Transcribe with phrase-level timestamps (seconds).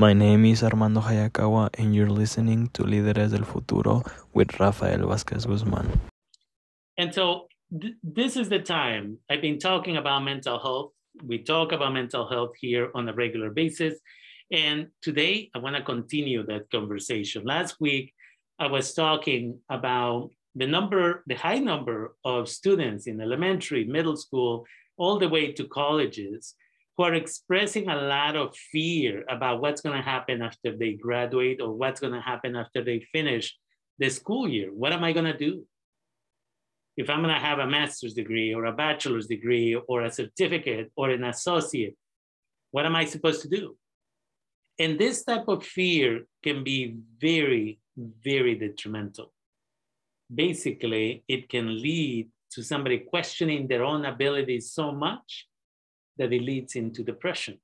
[0.00, 5.44] My name is Armando Hayakawa, and you're listening to Líderes del Futuro with Rafael Vázquez
[5.46, 5.86] Guzmán.
[6.96, 10.92] And so, th- this is the time I've been talking about mental health.
[11.22, 14.00] We talk about mental health here on a regular basis.
[14.50, 17.44] And today, I want to continue that conversation.
[17.44, 18.14] Last week,
[18.58, 24.64] I was talking about the number, the high number of students in elementary, middle school,
[24.96, 26.54] all the way to colleges
[27.00, 31.58] who are expressing a lot of fear about what's going to happen after they graduate
[31.58, 33.56] or what's going to happen after they finish
[33.98, 34.68] the school year.
[34.70, 35.64] What am I going to do?
[36.98, 40.92] If I'm going to have a master's degree or a bachelor's degree or a certificate
[40.94, 41.96] or an associate,
[42.70, 43.78] what am I supposed to do?
[44.78, 49.32] And this type of fear can be very, very detrimental.
[50.34, 55.46] Basically, it can lead to somebody questioning their own abilities so much
[56.20, 57.58] that it leads into depression.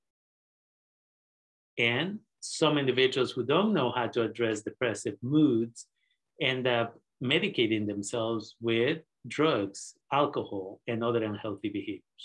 [1.78, 5.86] And some individuals who don't know how to address depressive moods
[6.40, 12.24] end up medicating themselves with drugs, alcohol, and other unhealthy behaviors.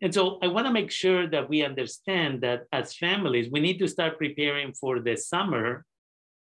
[0.00, 3.78] And so I want to make sure that we understand that as families, we need
[3.80, 5.84] to start preparing for the summer.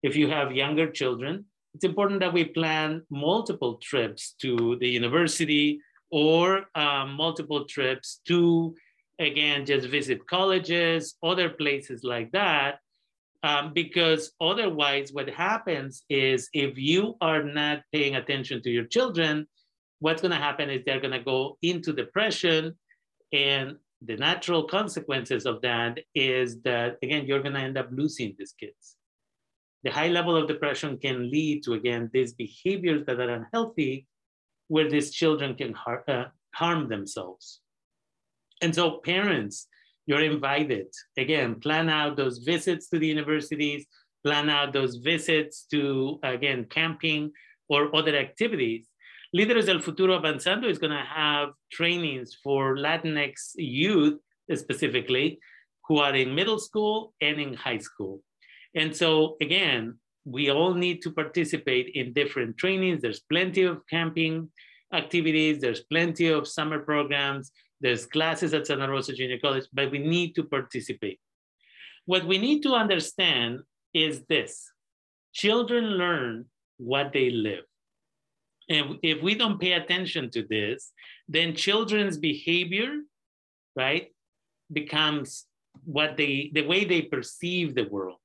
[0.03, 5.81] If you have younger children, it's important that we plan multiple trips to the university
[6.11, 8.75] or um, multiple trips to,
[9.19, 12.79] again, just visit colleges, other places like that.
[13.43, 19.47] Um, because otherwise, what happens is if you are not paying attention to your children,
[20.01, 22.77] what's going to happen is they're going to go into depression
[23.33, 28.35] and the natural consequences of that is that, again, you're going to end up losing
[28.39, 28.97] these kids.
[29.85, 34.07] The high level of depression can lead to, again, these behaviors that are unhealthy,
[34.69, 37.61] where these children can har- uh, harm themselves.
[38.63, 39.69] And so, parents,
[40.07, 40.87] you're invited.
[41.17, 43.87] Again, plan out those visits to the universities,
[44.25, 47.33] plan out those visits to, again, camping
[47.69, 48.89] or other activities
[49.37, 54.19] Líderes del Futuro Avanzando is going to have trainings for Latinx youth
[54.55, 55.39] specifically
[55.87, 58.23] who are in middle school and in high school.
[58.75, 63.01] And so, again, we all need to participate in different trainings.
[63.01, 64.51] There's plenty of camping
[64.93, 69.99] activities, there's plenty of summer programs, there's classes at Santa Rosa Junior College, but we
[69.99, 71.21] need to participate.
[72.07, 73.61] What we need to understand
[73.95, 74.71] is this
[75.33, 76.47] children learn
[76.79, 77.65] what they live.
[78.69, 80.93] And if we don't pay attention to this,
[81.29, 82.99] then children's behavior,
[83.77, 84.09] right,
[84.73, 85.47] becomes
[85.85, 88.19] what they, the way they perceive the world.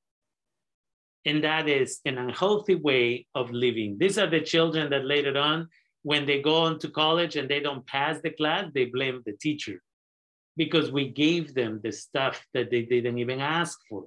[1.26, 3.98] And that is an unhealthy way of living.
[4.00, 5.68] These are the children that later on,
[6.04, 9.34] when they go on to college and they don't pass the class, they blame the
[9.34, 9.82] teacher
[10.58, 14.06] because we gave them the stuff that they didn't even ask for.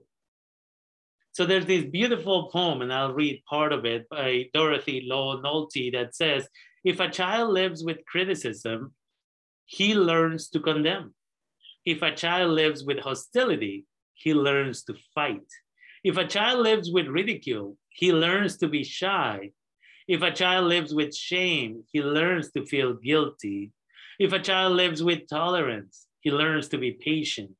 [1.33, 5.93] So there's this beautiful poem, and I'll read part of it by Dorothy Law Nolte
[5.93, 6.49] that says,
[6.85, 8.93] if a child lives with criticism,
[9.67, 11.15] he learns to condemn.
[11.85, 15.47] If a child lives with hostility, he learns to fight.
[16.05, 19.53] If a child lives with ridicule, he learns to be shy.
[20.07, 23.73] If a child lives with shame, he learns to feel guilty.
[24.19, 27.53] If a child lives with tolerance, he learns to be patient.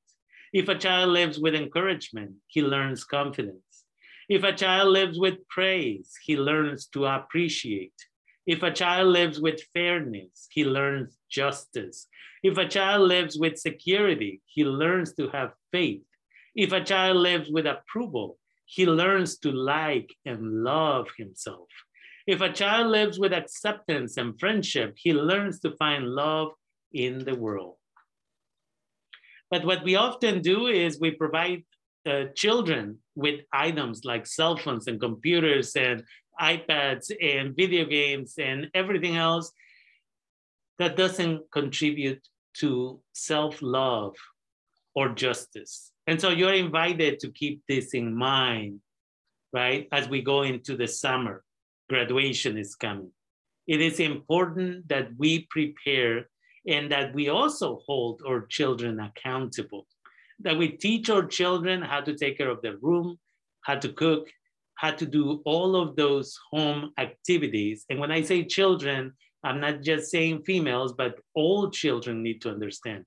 [0.53, 3.87] If a child lives with encouragement, he learns confidence.
[4.29, 7.95] If a child lives with praise, he learns to appreciate.
[8.47, 12.09] If a child lives with fairness, he learns justice.
[12.43, 16.03] If a child lives with security, he learns to have faith.
[16.55, 21.69] If a child lives with approval, he learns to like and love himself.
[22.27, 26.53] If a child lives with acceptance and friendship, he learns to find love
[26.93, 27.77] in the world.
[29.51, 31.65] But what we often do is we provide
[32.07, 36.03] uh, children with items like cell phones and computers and
[36.41, 39.53] iPads and video games and everything else
[40.79, 42.21] that doesn't contribute
[42.55, 44.15] to self love
[44.95, 45.94] or justice.
[46.07, 48.81] And so you're invited to keep this in mind,
[49.53, 49.89] right?
[49.93, 51.43] As we go into the summer,
[51.89, 53.11] graduation is coming.
[53.67, 56.29] It is important that we prepare
[56.69, 59.87] and that we also hold our children accountable
[60.41, 63.19] that we teach our children how to take care of their room,
[63.63, 64.29] how to cook,
[64.77, 67.85] how to do all of those home activities.
[67.89, 69.13] And when I say children,
[69.45, 73.05] I'm not just saying females, but all children need to understand.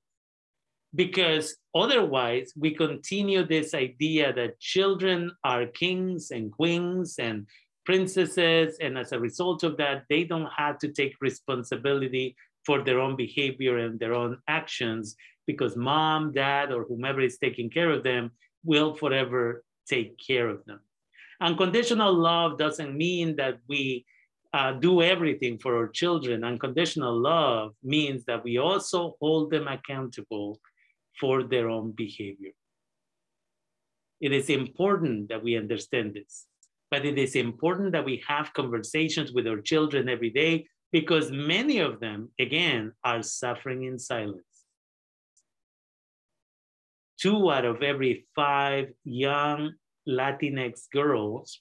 [0.96, 7.46] Because otherwise, we continue this idea that children are kings and queens and
[7.86, 8.78] princesses.
[8.80, 12.36] And as a result of that, they don't have to take responsibility
[12.66, 17.70] for their own behavior and their own actions because mom, dad, or whomever is taking
[17.70, 18.32] care of them
[18.64, 20.82] will forever take care of them.
[21.40, 24.06] Unconditional love doesn't mean that we
[24.54, 26.44] uh, do everything for our children.
[26.44, 30.60] Unconditional love means that we also hold them accountable
[31.20, 32.52] for their own behavior.
[34.20, 36.46] It is important that we understand this,
[36.90, 41.80] but it is important that we have conversations with our children every day because many
[41.80, 44.44] of them, again, are suffering in silence.
[47.20, 49.74] Two out of every five young
[50.08, 51.60] Latinx girls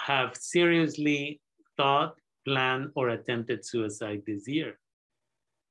[0.00, 1.40] have seriously
[1.76, 2.14] thought,
[2.44, 4.78] planned, or attempted suicide this year.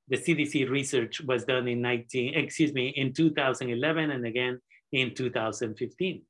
[0.09, 4.59] The CDC research was done in 19, excuse me, in 2011 and again
[4.91, 6.21] in 2015.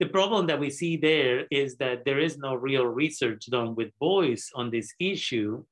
[0.00, 3.90] The problem that we see there is that there is no real research done with
[3.98, 5.64] boys on this issue,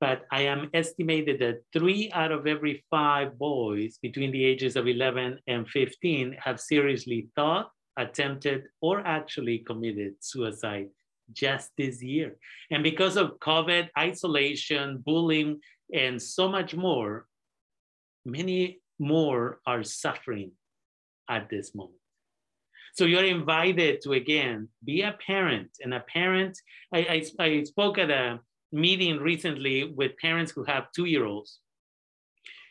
[0.00, 4.88] but I am estimated that three out of every five boys between the ages of
[4.88, 10.88] 11 and 15 have seriously thought, attempted, or actually committed suicide
[11.32, 12.36] just this year.
[12.70, 15.60] And because of COVID, isolation, bullying,
[15.92, 17.26] and so much more,
[18.24, 20.52] many more are suffering
[21.28, 21.98] at this moment.
[22.94, 26.60] So you're invited to again be a parent and a parent.
[26.92, 28.38] I, I, I spoke at a
[28.70, 31.58] meeting recently with parents who have two year olds.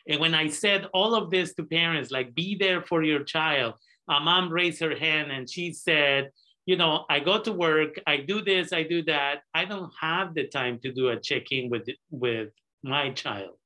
[0.08, 3.74] And when I said all of this to parents, like be there for your child,
[4.08, 6.30] a mom raised her hand and she said,
[6.66, 9.42] you know, I go to work, I do this, I do that.
[9.52, 12.50] I don't have the time to do a check-in with with
[12.82, 13.56] my child.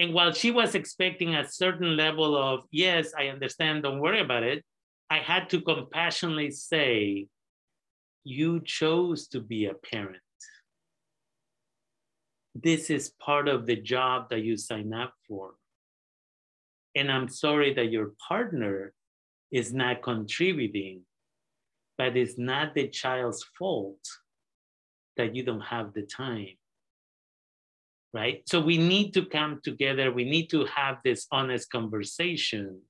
[0.00, 4.44] And while she was expecting a certain level of, yes, I understand, don't worry about
[4.44, 4.64] it,
[5.10, 7.26] I had to compassionately say,
[8.22, 10.22] you chose to be a parent.
[12.54, 15.54] This is part of the job that you sign up for.
[16.94, 18.92] And I'm sorry that your partner
[19.50, 21.02] is not contributing,
[21.96, 24.00] but it's not the child's fault
[25.16, 26.56] that you don't have the time
[28.12, 28.42] right?
[28.46, 30.12] So we need to come together.
[30.12, 32.82] We need to have this honest conversations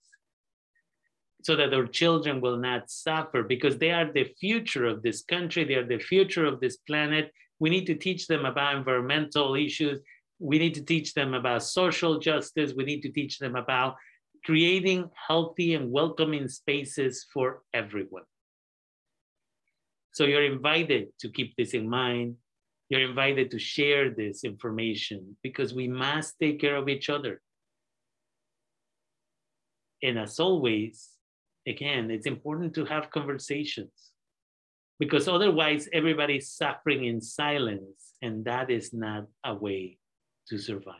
[1.42, 5.64] so that our children will not suffer because they are the future of this country.
[5.64, 7.32] They are the future of this planet.
[7.58, 10.00] We need to teach them about environmental issues.
[10.38, 12.72] We need to teach them about social justice.
[12.76, 13.96] We need to teach them about
[14.44, 18.24] creating healthy and welcoming spaces for everyone.
[20.12, 22.36] So you're invited to keep this in mind
[22.88, 27.40] you're invited to share this information because we must take care of each other.
[30.02, 31.10] And as always,
[31.66, 34.12] again, it's important to have conversations
[34.98, 39.98] because otherwise everybody's suffering in silence, and that is not a way
[40.48, 40.94] to survive.